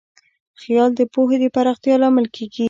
[0.61, 2.59] خیال د پوهې د پراختیا لامل کېږي.